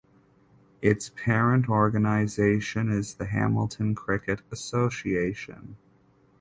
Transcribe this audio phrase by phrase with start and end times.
[0.81, 5.77] Its parent organisation is the Hamilton Cricket Association.